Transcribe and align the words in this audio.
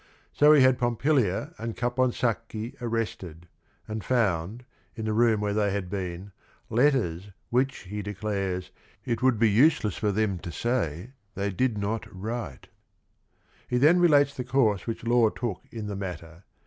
So 0.33 0.51
he 0.53 0.63
had 0.63 0.79
Pompilia 0.79 1.53
and 1.59 1.77
Caponsacchi 1.77 2.73
arrested, 2.81 3.47
and 3.87 4.03
found, 4.03 4.65
in 4.95 5.05
the 5.05 5.13
room 5.13 5.41
where 5.41 5.53
they 5.53 5.69
had 5.69 5.91
been, 5.91 6.31
letters, 6.71 7.29
which, 7.51 7.81
he 7.81 8.01
declares, 8.01 8.71
it 9.05 9.21
would 9.21 9.37
be 9.37 9.47
useless 9.51 9.97
for 9.97 10.11
them 10.11 10.39
to 10.39 10.51
say 10.51 11.11
they 11.35 11.51
did 11.51 11.77
not 11.77 12.07
write. 12.11 12.69
He 13.67 13.77
then 13.77 13.99
relates 13.99 14.35
the 14.35 14.43
course 14.43 14.87
which 14.87 15.03
law 15.03 15.29
took 15.29 15.61
in 15.69 15.85
the 15.85 15.95
matter. 15.95 16.45